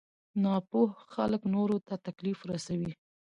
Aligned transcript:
ناپوه 0.43 0.89
خلک 1.13 1.41
نورو 1.55 1.77
ته 1.87 1.93
تکليف 2.07 2.39
رسوي. 2.49 2.91